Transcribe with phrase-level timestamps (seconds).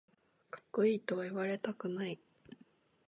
[0.49, 2.19] かっこいいとは言われたくない